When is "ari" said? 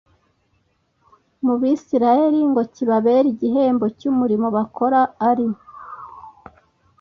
5.29-5.47